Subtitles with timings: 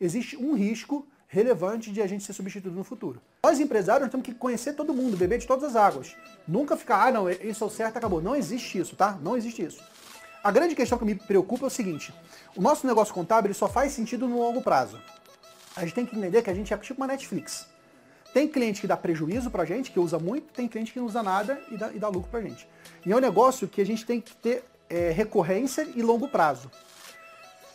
[0.00, 3.20] existe um risco relevante de a gente ser substituído no futuro.
[3.42, 6.16] Nós empresários temos que conhecer todo mundo, beber de todas as águas.
[6.46, 8.22] Nunca ficar, ah não, isso é o certo, acabou.
[8.22, 9.18] Não existe isso, tá?
[9.20, 9.82] Não existe isso.
[10.42, 12.14] A grande questão que me preocupa é o seguinte,
[12.54, 15.00] o nosso negócio contábil só faz sentido no longo prazo.
[15.74, 17.66] A gente tem que entender que a gente é tipo uma Netflix.
[18.32, 21.22] Tem cliente que dá prejuízo pra gente, que usa muito, tem cliente que não usa
[21.22, 22.68] nada e dá, e dá lucro pra gente.
[23.04, 26.70] E é um negócio que a gente tem que ter é, recorrência e longo prazo.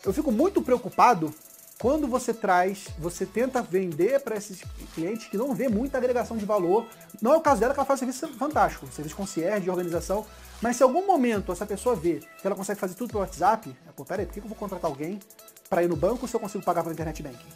[0.05, 1.33] Eu fico muito preocupado
[1.81, 4.61] quando você traz, você tenta vender para esses
[4.93, 6.85] clientes que não vê muita agregação de valor.
[7.19, 10.23] Não é o caso dela que ela faz serviço fantástico, serviço concierge, de organização.
[10.61, 13.75] Mas se em algum momento essa pessoa vê que ela consegue fazer tudo pelo WhatsApp,
[13.87, 15.19] é, pô, peraí, por que eu vou contratar alguém
[15.67, 17.49] para ir no banco se eu consigo pagar pela internet banking?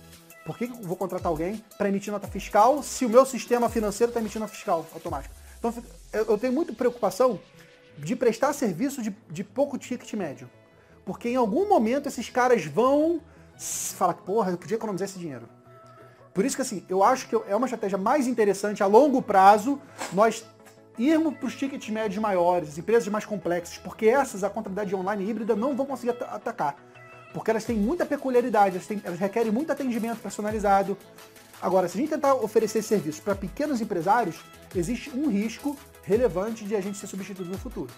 [0.44, 4.10] Por que eu vou contratar alguém para emitir nota fiscal se o meu sistema financeiro
[4.10, 5.36] está emitindo nota fiscal automática?
[5.60, 5.72] Então
[6.12, 7.40] eu tenho muita preocupação
[8.00, 10.50] de prestar serviço de, de pouco ticket médio.
[11.06, 13.22] Porque em algum momento esses caras vão
[13.58, 15.48] fala, porra, eu podia economizar esse dinheiro.
[16.34, 19.80] Por isso que assim, eu acho que é uma estratégia mais interessante a longo prazo
[20.12, 20.46] nós
[20.98, 25.56] irmos para os tickets médios maiores, empresas mais complexas, porque essas, a contabilidade online híbrida,
[25.56, 26.76] não vão conseguir atacar.
[27.34, 30.98] Porque elas têm muita peculiaridade, elas, têm, elas requerem muito atendimento personalizado.
[31.62, 34.38] Agora, se a gente tentar oferecer serviços para pequenos empresários,
[34.74, 37.90] existe um risco relevante de a gente ser substituído no futuro.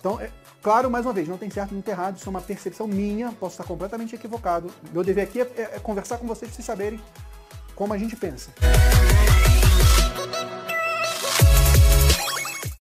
[0.00, 0.30] Então, é,
[0.62, 3.52] claro, mais uma vez, não tem certo nem errado, isso é uma percepção minha, posso
[3.52, 4.70] estar completamente equivocado.
[4.92, 7.00] Meu dever aqui é, é, é conversar com vocês para vocês saberem
[7.76, 8.50] como a gente pensa.